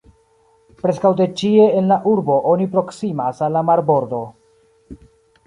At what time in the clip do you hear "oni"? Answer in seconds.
2.53-2.67